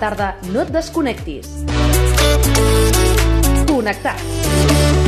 [0.00, 1.52] tarda no et desconnectis.
[3.68, 4.99] Connectats.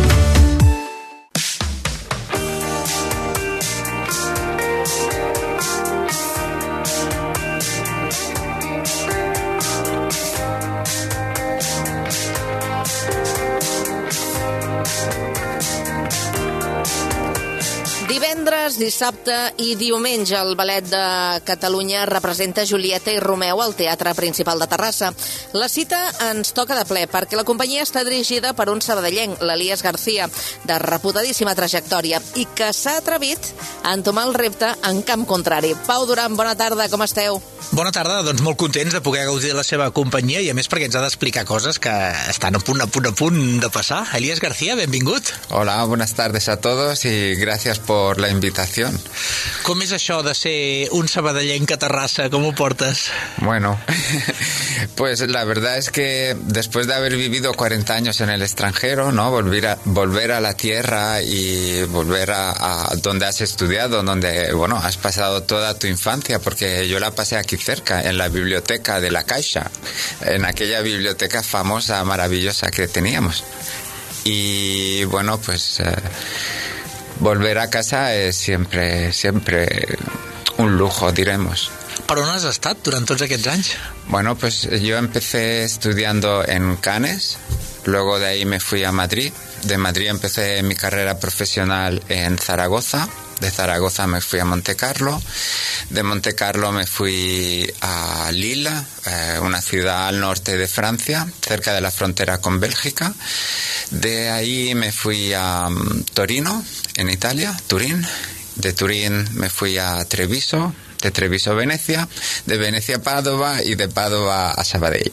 [18.82, 21.02] Dissabte i diumenge el Ballet de
[21.46, 25.12] Catalunya representa Julieta i Romeu al Teatre Principal de Terrassa.
[25.54, 29.84] La cita ens toca de ple perquè la companyia està dirigida per un sabadellenc, l'Elias
[29.86, 30.26] García,
[30.66, 33.52] de reputadíssima trajectòria i que s'ha atrevit
[33.84, 35.76] a entomar el repte en camp contrari.
[35.86, 37.38] Pau Duran, bona tarda, com esteu?
[37.72, 40.68] Bona tarda, doncs molt contents de poder gaudir de la seva companyia i a més
[40.68, 41.94] perquè ens ha d'explicar coses que
[42.32, 44.02] estan a punt, a punt, a punt de passar.
[44.18, 45.30] Elias García, benvingut.
[45.50, 48.71] Hola, buenas tardes a todos y gracias por la invitación.
[49.62, 52.28] Com és això de ser un sabadellenc a Terrassa?
[52.32, 53.10] Com ho portes?
[53.38, 53.78] Bueno,
[54.96, 59.30] pues la verdad es que después de haber vivido 40 años en el extranjero, ¿no?
[59.30, 64.76] Volver a, volver a la tierra y volver a, a donde has estudiado, donde, bueno,
[64.76, 69.10] has pasado toda tu infancia, porque yo la pasé aquí cerca, en la biblioteca de
[69.10, 69.70] la Caixa,
[70.22, 73.44] en aquella biblioteca famosa, maravillosa que teníamos.
[74.24, 75.94] Y bueno, pues eh,
[77.22, 79.96] volver a casa es siempre, siempre
[80.58, 81.70] un lujo, diremos.
[82.06, 83.68] Per on has estat durant tots aquests anys?
[84.08, 87.38] Bueno, pues yo empecé estudiando en Cannes,
[87.84, 93.08] luego de ahí me fui a Madrid, de Madrid empecé mi carrera profesional en Zaragoza,
[93.42, 95.20] de Zaragoza me fui a Monte Carlo,
[95.90, 98.70] de Monte Carlo me fui a Lille,
[99.04, 103.12] eh, una ciudad al norte de Francia, cerca de la frontera con Bélgica.
[103.90, 106.64] De ahí me fui a um, Torino,
[106.96, 108.06] en Italia, Turín.
[108.54, 112.08] De Turín me fui a Treviso, de Treviso a Venecia,
[112.46, 115.12] de Venecia a Padova y de Padova a Sabadell.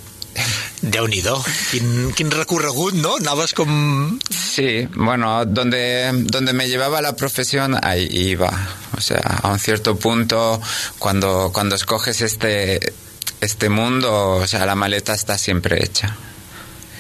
[0.81, 1.35] Déu-n'hi-do,
[1.71, 3.17] quin, quin recorregut, no?
[3.19, 4.19] Anaves com...
[4.31, 8.49] Sí, bueno, donde, donde me llevaba la profesión, ahí iba.
[8.97, 10.61] O sea, a un cierto punto,
[10.97, 12.93] cuando, cuando escoges este,
[13.41, 16.15] este mundo, o sea, la maleta está siempre hecha.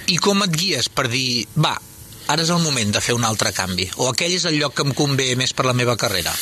[0.09, 1.75] I com et guies per dir, va,
[2.33, 3.85] ara és el moment de fer un altre canvi?
[4.01, 6.33] O aquell és el lloc que em convé més per la meva carrera?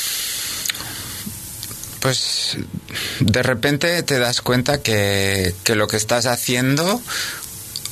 [2.08, 2.56] Pues
[3.20, 7.02] de repente te das cuenta que, que lo que estás haciendo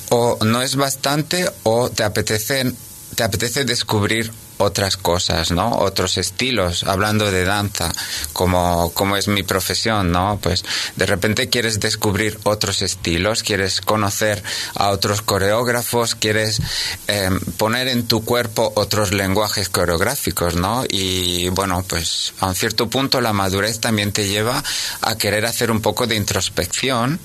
[0.09, 2.73] o no es bastante o te apetece,
[3.15, 5.77] te apetece descubrir otras cosas, ¿no?
[5.79, 7.93] Otros estilos, hablando de danza,
[8.33, 10.39] como, como es mi profesión, ¿no?
[10.43, 10.65] Pues
[10.97, 14.43] de repente quieres descubrir otros estilos, quieres conocer
[14.75, 16.61] a otros coreógrafos, quieres
[17.09, 20.85] eh, poner en tu cuerpo otros lenguajes coreográficos, ¿no?
[20.89, 24.63] Y bueno, pues a un cierto punto la madurez también te lleva
[25.03, 27.21] a querer hacer un poco de introspección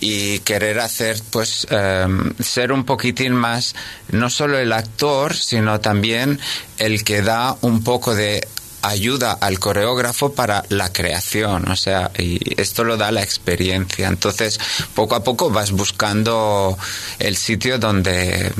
[0.00, 2.06] y querer hacer, pues, eh,
[2.40, 3.74] ser un poquitín más,
[4.10, 6.40] no solo el actor, sino también
[6.78, 8.46] el que da un poco de
[8.82, 14.08] ayuda al coreógrafo para la creación, o sea, y esto lo da la experiencia.
[14.08, 14.58] Entonces,
[14.94, 16.78] poco a poco vas buscando
[17.18, 18.52] el sitio donde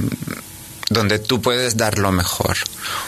[0.90, 2.56] donde tu puedes dar lo mejor.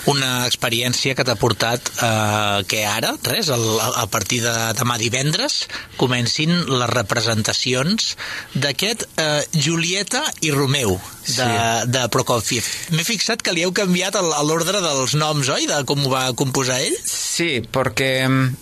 [0.06, 5.62] Una experiència que t'ha portat eh, que ara, res, el, a partir de demà divendres,
[5.96, 8.14] comencin les representacions
[8.54, 11.50] d'aquest eh, Julieta i Romeu de, Sí.
[11.92, 12.66] de Prokofiev.
[12.96, 15.68] M'he fixat que li heu canviat l'ordre dels noms, oi?
[15.70, 16.96] De com ho va composar ell?
[17.06, 18.56] Sí, porque, mm,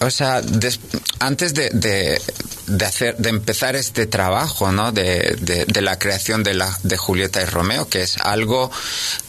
[0.00, 0.40] o sea,
[1.18, 4.92] antes de, de, hacer, de empezar este trabajo, ¿no?
[4.92, 8.70] De, de, de la creación de, la, de Julieta y Romeo, que es algo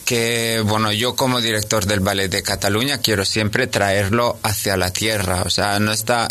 [0.04, 5.42] que, bueno, yo como director del Ballet de Cataluña quiero siempre traerlo hacia la tierra,
[5.44, 6.28] o sea, no está,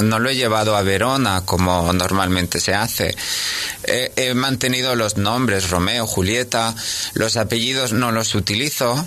[0.00, 3.16] no lo he llevado a Verona como normalmente se hace.
[3.84, 6.74] He, he mantenido los nombres, Romeo, Julieta,
[7.14, 9.06] los apellidos no los utilizo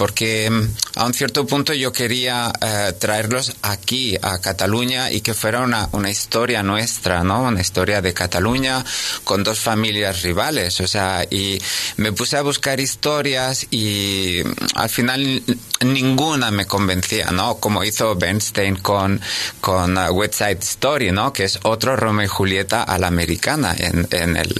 [0.00, 5.34] porque mm, a un cierto punto yo quería eh, traerlos aquí a Cataluña y que
[5.34, 7.42] fuera una, una historia nuestra, ¿no?
[7.42, 8.82] Una historia de Cataluña
[9.24, 11.60] con dos familias rivales, o sea, y
[11.98, 15.42] me puse a buscar historias y mm, al final
[15.80, 17.56] ninguna me convencía, ¿no?
[17.56, 19.20] Como hizo Bernstein con,
[19.60, 21.32] con uh, West Side Story, ¿no?
[21.32, 24.54] Que es otro Romeo y Julieta a la americana en, en el...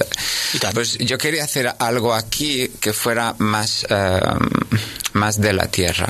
[0.73, 4.19] Pues yo quería hacer algo aquí que fuera más, eh,
[5.13, 6.07] más de la tierra.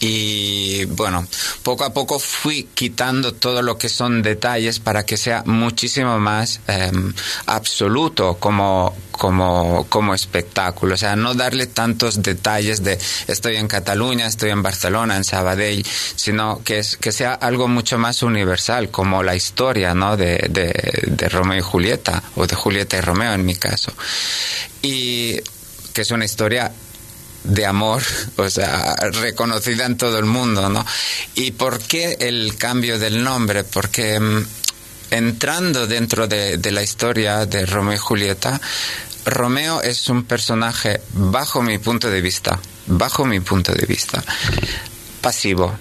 [0.00, 1.26] Y bueno,
[1.62, 6.60] poco a poco fui quitando todo lo que son detalles para que sea muchísimo más
[6.68, 7.12] em,
[7.44, 10.94] absoluto como, como, como espectáculo.
[10.94, 15.84] O sea, no darle tantos detalles de estoy en Cataluña, estoy en Barcelona, en Sabadell,
[16.16, 20.16] sino que, es, que sea algo mucho más universal, como la historia ¿no?
[20.16, 20.72] de, de,
[21.08, 23.92] de Romeo y Julieta, o de Julieta y Romeo en mi caso.
[24.80, 25.38] Y
[25.92, 26.72] que es una historia
[27.44, 28.02] de amor,
[28.36, 30.84] o sea, reconocida en todo el mundo, ¿no?
[31.34, 33.64] ¿Y por qué el cambio del nombre?
[33.64, 34.46] Porque mm,
[35.10, 38.60] entrando dentro de, de, la historia de Romeo y Julieta,
[39.24, 44.22] Romeo es un personaje, bajo mi punto de vista, bajo mi punto de vista,
[45.20, 45.74] pasivo.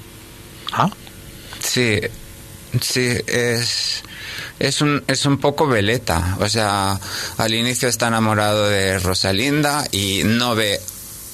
[0.72, 0.90] ¿Ah?
[1.62, 2.00] Sí,
[2.80, 4.04] sí, es
[4.60, 6.38] es un, es un poco veleta.
[6.40, 7.00] O sea,
[7.38, 10.80] al inicio está enamorado de Rosalinda y no ve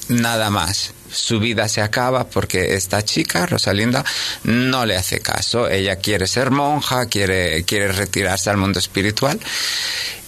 [0.09, 0.93] nada más.
[1.11, 4.03] Su vida se acaba porque esta chica, Rosalinda,
[4.43, 5.69] no le hace caso.
[5.69, 9.39] Ella quiere ser monja, quiere, quiere retirarse al mundo espiritual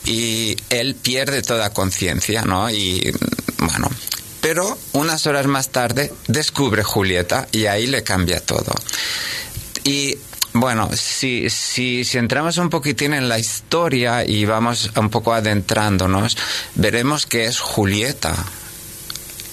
[0.05, 2.69] y él pierde toda conciencia, ¿no?
[2.69, 3.13] Y
[3.57, 3.89] bueno,
[4.41, 8.73] pero unas horas más tarde descubre Julieta y ahí le cambia todo.
[9.83, 10.17] Y
[10.53, 16.37] bueno, si, si, si, entramos un poquitín en la historia y vamos un poco adentrándonos,
[16.75, 18.35] veremos que es Julieta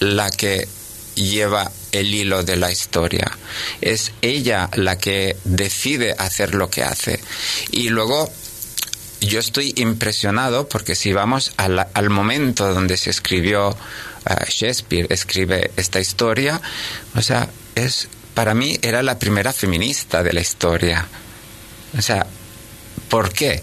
[0.05, 0.69] la que
[1.15, 3.37] lleva el hilo de la historia.
[3.81, 7.21] Es ella la que decide hacer lo que hace.
[7.71, 8.31] Y luego
[9.21, 15.71] yo estoy impresionado porque si vamos al, al momento donde se escribió uh, Shakespeare, escribe
[15.77, 16.61] esta historia,
[17.15, 21.07] o sea, es para mí era la primera feminista de la historia.
[21.97, 22.27] O sea,
[23.09, 23.63] ¿por qué?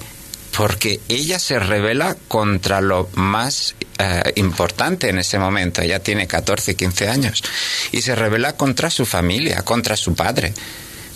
[0.56, 5.82] Porque ella se revela contra lo más eh, importante en ese momento.
[5.82, 7.44] Ella tiene 14, 15 años.
[7.92, 10.54] Y se revela contra su familia, contra su padre.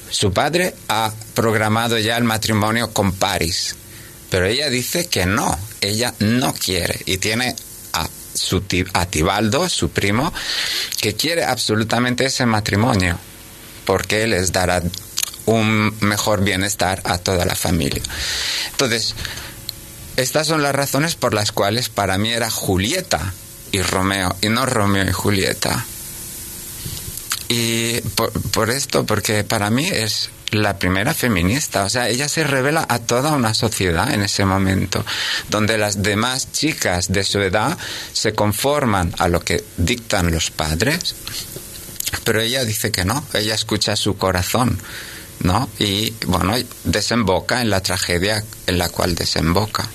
[0.10, 3.76] Su padre ha programado ya el matrimonio con Paris.
[4.30, 7.00] Pero ella dice que no, ella no quiere.
[7.06, 7.56] Y tiene
[7.94, 10.34] a, su, a Tibaldo, su primo,
[11.02, 13.20] que quiere absolutamente ese matrimonio
[13.86, 14.82] porque les dará
[15.46, 18.04] un mejor bienestar a toda la familia.
[18.72, 19.16] Entonces,
[20.18, 23.34] estas son las razones por las cuales para mí era Julieta
[23.72, 25.86] y Romeo, y no Romeo y Julieta.
[27.48, 28.02] Y
[28.52, 33.00] por, esto, porque para mí es la primera feminista, o sea, ella se revela a
[33.00, 35.06] toda una sociedad en ese momento,
[35.50, 37.78] donde las demás chicas de su edad
[38.14, 41.16] se conforman a lo que dictan los padres
[42.24, 44.80] pero ella dice que no, ella escucha su corazón,
[45.40, 45.70] ¿no?
[45.80, 49.88] Y bueno, desemboca en la tragedia en la cual desemboca.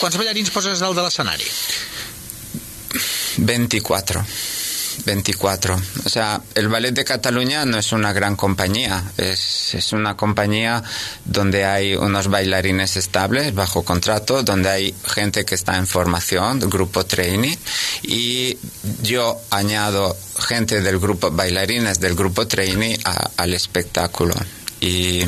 [0.00, 1.46] ¿Quants ballarins poses dalt de l'escenari?
[3.38, 4.24] 24.
[5.04, 5.80] 24.
[6.04, 10.82] O sea, el Ballet de Cataluña no es una gran compañía, es, es, una compañía
[11.24, 17.04] donde hay unos bailarines estables bajo contrato, donde hay gente que está en formación, grupo
[17.04, 17.58] trainee,
[18.02, 18.58] y
[19.02, 24.34] yo añado gente del grupo, bailarines del grupo trainee a, al espectáculo.
[24.80, 25.22] Y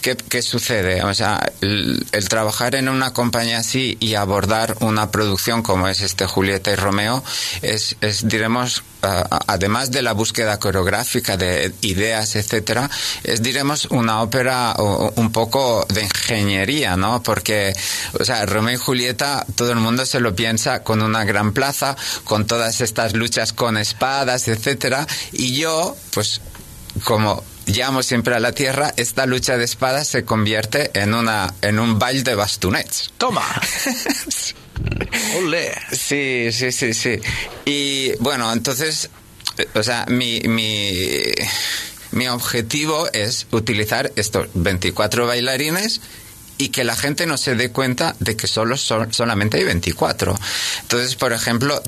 [0.00, 1.02] ¿Qué, ¿Qué, sucede?
[1.02, 6.00] O sea, el, el, trabajar en una compañía así y abordar una producción como es
[6.00, 7.22] este Julieta y Romeo
[7.62, 12.90] es, es diremos, además de la búsqueda coreográfica de ideas, etcétera,
[13.24, 17.22] es, diremos, una ópera un poco de ingeniería, ¿no?
[17.22, 17.74] Porque,
[18.18, 21.96] o sea, Romeo y Julieta, todo el mundo se lo piensa con una gran plaza,
[22.24, 26.40] con todas estas luchas con espadas, etcétera, y yo, pues,
[27.04, 31.78] como llamo siempre a la tierra, esta lucha de espadas se convierte en, una, en
[31.78, 33.12] un baile de bastonets.
[33.18, 33.44] ¡Toma!
[35.38, 35.72] ¡Olé!
[35.92, 37.20] Sí, sí, sí, sí.
[37.64, 39.10] Y bueno, entonces,
[39.74, 41.00] o sea, mi, mi,
[42.12, 46.00] mi objetivo es utilizar estos 24 bailarines
[46.58, 50.38] y que la gente no se dé cuenta de que solo son, solamente hay 24.
[50.82, 51.82] Entonces, por ejemplo,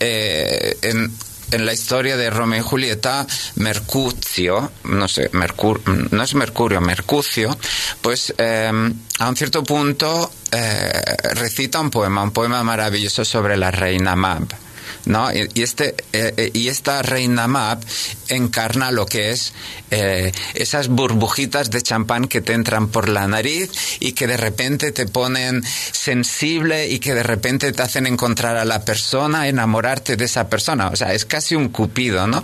[0.00, 1.12] eh, en,
[1.50, 3.26] en la historia de Romeo y Julieta,
[3.56, 5.80] Mercucio, no sé, Mercur,
[6.12, 7.56] no es Mercurio, Mercucio,
[8.00, 8.70] pues eh,
[9.18, 14.67] a un cierto punto eh, recita un poema, un poema maravilloso sobre la reina Mab.
[15.06, 15.30] ¿No?
[15.32, 17.80] Y, este, eh, y esta reina Mab
[18.28, 19.52] encarna lo que es
[19.90, 24.92] eh, esas burbujitas de champán que te entran por la nariz y que de repente
[24.92, 30.26] te ponen sensible y que de repente te hacen encontrar a la persona, enamorarte de
[30.26, 30.88] esa persona.
[30.88, 32.42] O sea, es casi un cupido, ¿no?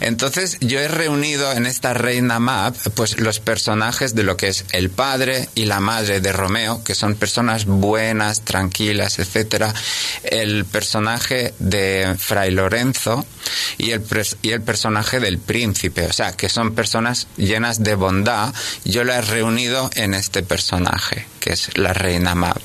[0.00, 4.64] Entonces yo he reunido en esta reina Mab pues los personajes de lo que es
[4.72, 9.74] el padre y la madre de Romeo, que son personas buenas, tranquilas, etcétera.
[10.24, 13.24] El personaje de de Fray Lorenzo
[13.78, 14.02] y el,
[14.42, 16.06] y el personaje del príncipe.
[16.06, 18.52] O sea, que son personas llenas de bondad.
[18.84, 22.60] Yo las he reunido en este personaje, que es la reina Mab.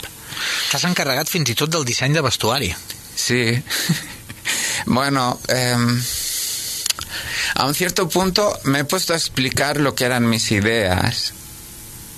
[0.72, 2.72] T'has encarregat fins i tot del disseny de vestuari.
[3.16, 3.44] Sí.
[4.88, 5.78] bueno, eh,
[7.56, 11.34] a un cierto punto me he puesto a explicar lo que eran mis ideas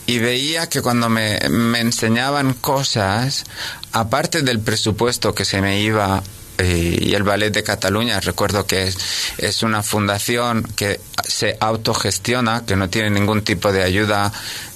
[0.05, 3.45] y veía que cuando me, me enseñaban cosas,
[3.91, 6.24] aparte del presupuesto que se me iba
[6.60, 8.98] y el Ballet de Cataluña, recuerdo que es,
[9.38, 14.31] es una fundación que se autogestiona, que no tiene ningún tipo de ayuda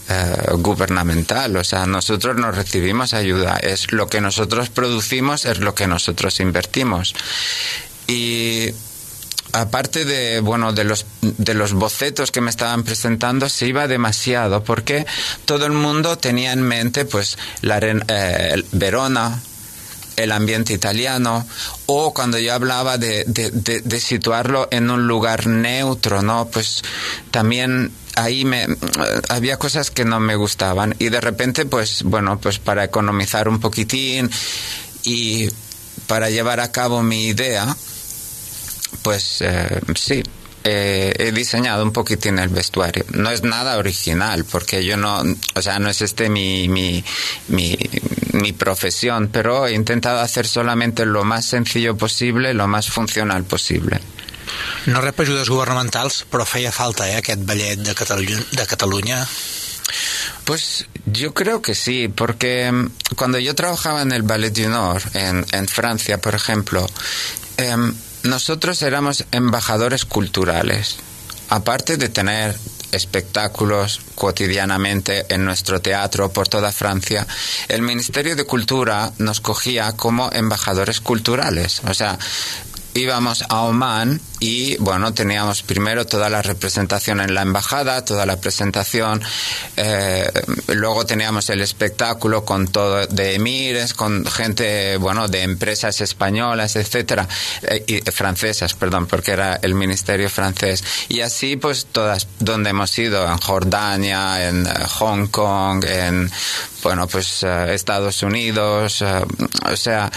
[0.10, 1.58] eh, gubernamental.
[1.58, 3.58] O sea, nosotros no recibimos ayuda.
[3.58, 7.14] Es lo que nosotros producimos, es lo que nosotros invertimos.
[8.08, 8.70] Y
[9.52, 14.64] aparte de bueno de los de los bocetos que me estaban presentando se iba demasiado
[14.64, 15.06] porque
[15.46, 19.42] todo el mundo tenía en mente pues la eh, Verona
[20.18, 21.48] el ambiente italiano
[21.86, 26.84] o cuando yo hablaba de, de, de, situarlo en un lugar neutro no pues
[27.32, 28.68] también ahí me
[29.30, 33.60] había cosas que no me gustaban y de repente pues bueno pues para economizar un
[33.60, 34.30] poquitín
[35.04, 35.48] y
[36.08, 37.76] para llevar a cabo mi idea
[39.04, 40.24] pues eh, sí,
[40.70, 43.06] eh, he diseñado un poquitín el vestuario.
[43.12, 45.24] No es nada original, porque yo no,
[45.56, 47.02] o sea, no es este mi, mi,
[47.48, 47.78] mi,
[48.34, 54.02] mi profesión, pero he intentado hacer solamente lo más sencillo posible, lo más funcional posible.
[54.88, 59.28] No rep ajudes governamentals, però feia falta, eh, aquest ballet de Catalunya, de.
[60.44, 65.04] Pues yo creo que sí, porque mm, cuando yo trabajaba en el Ballet du Nord,
[65.14, 66.86] en, en Francia, por ejemplo,
[67.58, 67.76] eh,
[68.28, 70.98] nosotros éramos embajadores culturales.
[71.50, 72.56] Aparte de tener
[72.92, 77.26] espectáculos cotidianamente en nuestro teatro por toda Francia,
[77.68, 81.82] el Ministerio de Cultura nos cogía como embajadores culturales.
[81.88, 82.18] O sea,
[82.98, 88.38] íbamos a Oman y bueno, teníamos primero toda la representación en la embajada, toda la
[88.38, 89.22] presentación,
[89.76, 90.30] eh,
[90.68, 97.28] luego teníamos el espectáculo con todo de emires, con gente, bueno, de empresas españolas, etcétera,
[97.64, 100.84] eh, y francesas, perdón, porque era el ministerio francés.
[101.10, 106.32] Y así pues todas, donde hemos ido, en Jordania, en eh, Hong Kong, en,
[106.84, 110.12] bueno, pues Estados Unidos, o sea,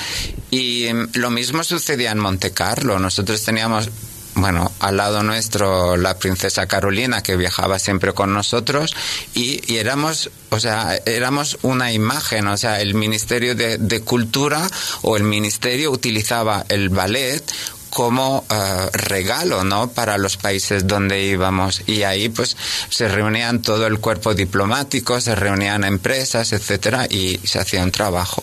[0.50, 3.90] y lo mismo sucedía en Monte Nosotros teníamos
[4.36, 8.94] bueno, al lado nuestro la princesa Carolina que viajaba siempre con nosotros
[9.34, 14.70] y, éramos, o sea, éramos una imagen, o sea, el Ministerio de Cultura
[15.02, 17.42] o el Ministerio utilizaba el ballet
[17.90, 21.82] como uh, regalo no para los países donde íbamos.
[21.86, 22.56] Y ahí pues
[22.88, 28.42] se reunían todo el cuerpo diplomático se reunían empresas etcétera y se hacía un trabajo.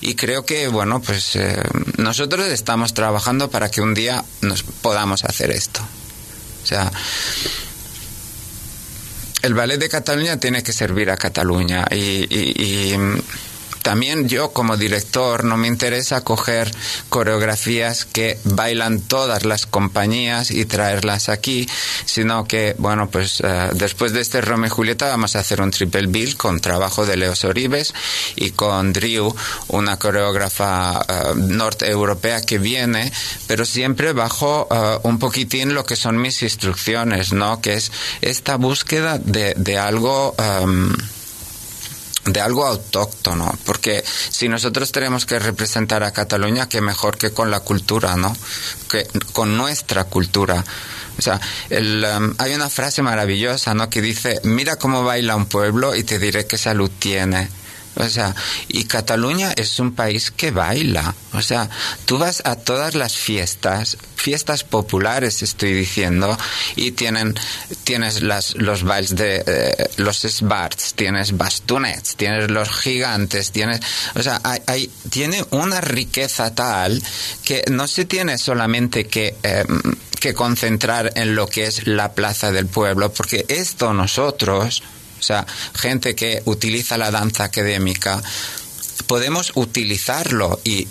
[0.00, 1.62] Y creo que bueno pues eh,
[1.98, 5.80] nosotros estamos trabajando para que un día nos podamos hacer esto.
[6.62, 6.90] O sea
[9.46, 12.94] el ballet de Cataluña tiene que servir a Cataluña y,
[13.86, 16.68] también yo como director no me interesa coger
[17.08, 21.68] coreografías que bailan todas las compañías y traerlas aquí,
[22.04, 25.70] sino que, bueno, pues uh, después de este Romeo y Julieta vamos a hacer un
[25.70, 27.94] triple bill con trabajo de Leos Oribes
[28.34, 29.32] y con Drew,
[29.68, 33.12] una coreógrafa uh, norte-europea que viene,
[33.46, 37.60] pero siempre bajo uh, un poquitín lo que son mis instrucciones, ¿no?
[37.60, 40.34] Que es esta búsqueda de, de algo...
[40.64, 40.92] Um,
[42.26, 47.50] de algo autóctono, porque si nosotros tenemos que representar a Cataluña, qué mejor que con
[47.50, 48.36] la cultura, ¿no?
[48.90, 50.64] Que con nuestra cultura.
[51.18, 51.40] O sea,
[51.70, 53.88] el, um, hay una frase maravillosa, ¿no?
[53.88, 57.48] Que dice, mira cómo baila un pueblo y te diré qué salud tiene.
[57.96, 58.34] O sea,
[58.68, 61.14] y Cataluña es un país que baila.
[61.32, 61.68] O sea,
[62.04, 66.36] tú vas a todas las fiestas, fiestas populares estoy diciendo,
[66.74, 67.34] y tienen,
[67.84, 73.80] tienes las, los bailes de eh, los sbarts, tienes bastonets, tienes los gigantes, tienes,
[74.14, 77.02] o sea, hay, hay, tiene una riqueza tal
[77.44, 79.64] que no se tiene solamente que, eh,
[80.20, 84.82] que concentrar en lo que es la plaza del pueblo, porque esto nosotros,
[85.18, 88.22] o sea, gente que utiliza la danza académica,
[89.06, 90.88] podemos utilizarlo y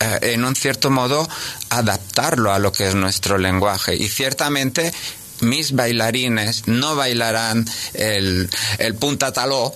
[0.00, 1.28] eh, en un cierto modo
[1.70, 3.96] adaptarlo a lo que es nuestro lenguaje.
[3.96, 4.92] Y ciertamente
[5.40, 9.74] mis bailarines no bailarán el, el punta taló,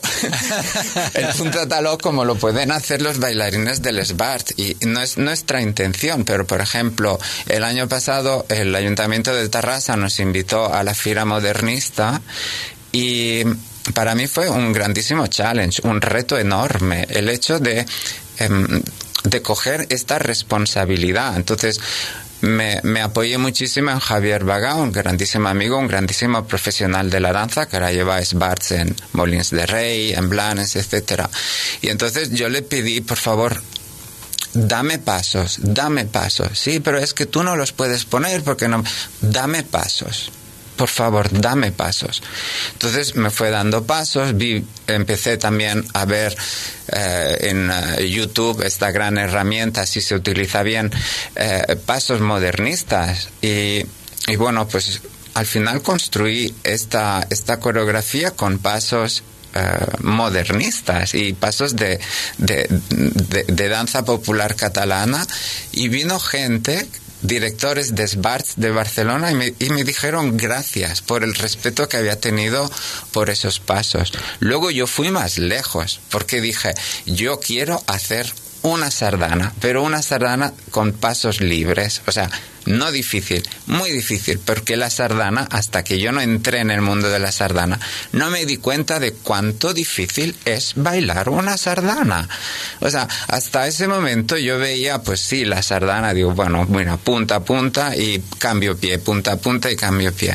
[1.14, 4.58] el punta taló como lo pueden hacer los bailarines del SBART.
[4.58, 7.18] Y no es nuestra intención, pero por ejemplo,
[7.48, 12.20] el año pasado el Ayuntamiento de Tarrasa nos invitó a la Fira Modernista
[12.92, 13.42] y
[13.94, 17.86] para mí fue un grandísimo challenge, un reto enorme, el hecho de...
[18.38, 18.82] Eh,
[19.24, 21.36] de coger esta responsabilidad.
[21.36, 21.80] Entonces,
[22.40, 27.32] me, me, apoyé muchísimo en Javier Vaga, un grandísimo amigo, un grandísimo profesional de la
[27.32, 31.26] danza, que ahora lleva Sbarts en Molins de Rey, en Blanes, etc.
[31.82, 33.62] Y entonces yo le pedí, por favor,
[34.54, 36.58] dame pasos, dame pasos.
[36.58, 38.82] Sí, pero es que tú no los puedes poner porque no.
[39.20, 40.32] Dame pasos
[40.76, 42.22] por favor, dame pasos.
[42.72, 46.36] Entonces me fue dando pasos, vi, empecé también a ver
[46.88, 50.90] eh, en eh, YouTube esta gran herramienta, si se utiliza bien,
[51.36, 53.28] eh, pasos modernistas.
[53.40, 53.84] Y,
[54.26, 55.00] y, bueno, pues
[55.34, 59.22] al final construí esta, esta coreografía con pasos
[60.00, 62.00] modernistas y pasos de,
[62.38, 65.26] de, danza popular catalana
[65.72, 66.88] y vino gente
[67.22, 71.96] directores de SBARTS de Barcelona y me, y me, dijeron gracias por el respeto que
[71.96, 72.70] había tenido
[73.12, 74.12] por esos pasos.
[74.40, 76.74] Luego yo fui más lejos porque dije,
[77.06, 82.30] yo quiero hacer una sardana, pero una sardana con pasos libres, o sea,
[82.66, 87.08] no difícil, muy difícil, porque la sardana, hasta que yo no entré en el mundo
[87.10, 87.80] de la sardana,
[88.12, 92.28] no me di cuenta de cuánto difícil es bailar una sardana.
[92.80, 97.36] O sea, hasta ese momento yo veía, pues sí, la sardana, digo, bueno, bueno, punta
[97.36, 100.34] a punta y cambio pie, punta a punta y cambio pie.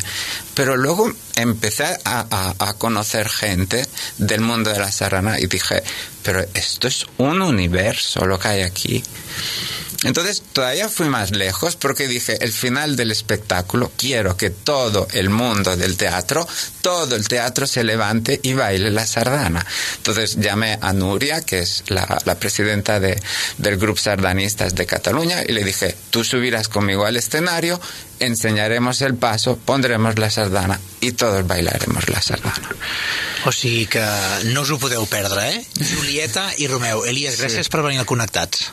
[0.54, 3.86] Pero luego empecé a, a, conocer gente
[4.18, 5.84] del mundo de la sardana y dije,
[6.24, 9.04] pero esto es un universo lo que hay aquí.
[10.04, 15.30] Entonces todavía fui más lejos porque dije, el final del espectáculo, quiero que todo el
[15.30, 16.48] mundo del teatro,
[16.82, 19.66] todo el teatro se levante y baile la sardana.
[19.98, 22.06] Entonces llamé a Nuria, que es la,
[22.40, 23.22] presidenta de,
[23.58, 27.80] del Grupo Sardanistas de Cataluña, y le dije, tú subirás conmigo al escenario,
[28.20, 32.70] enseñaremos el paso, pondremos la sardana y todos bailaremos la sardana.
[33.46, 34.04] O sigui que
[34.52, 35.62] no us ho podeu perdre, eh?
[35.94, 37.06] Julieta i Romeu.
[37.06, 37.72] Elias, gràcies sí.
[37.72, 38.72] per venir al Connectats.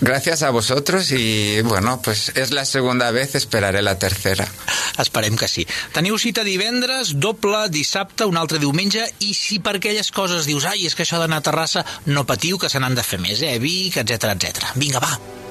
[0.00, 4.46] Gracias a vosotros y bueno, pues es la segunda vez, esperaré la tercera.
[4.98, 5.66] Esperem que sí.
[5.94, 10.86] Teniu cita divendres, doble, dissabte, un altre diumenge i si per aquelles coses dius ai,
[10.86, 13.58] és que això d'anar a Terrassa, no patiu que se n'han de fer més, eh?
[13.62, 14.74] Vic, etc etc.
[14.76, 15.41] Vinga, va.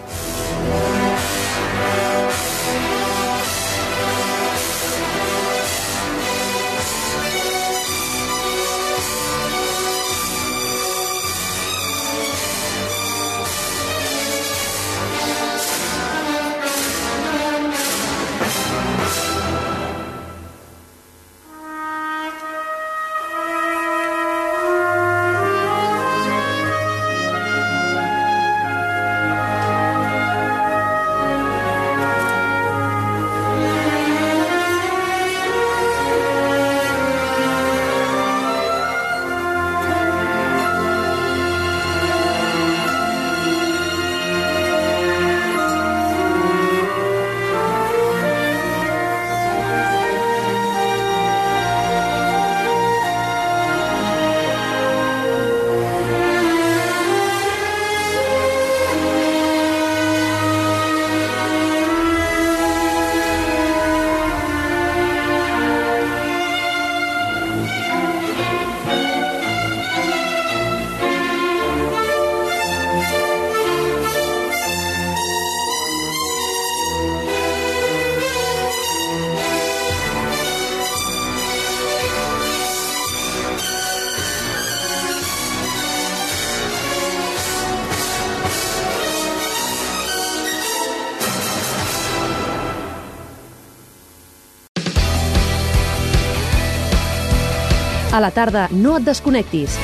[98.22, 99.80] La tarda no et desconnectis.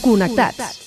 [0.00, 0.56] Connectats.
[0.56, 0.83] Connectats.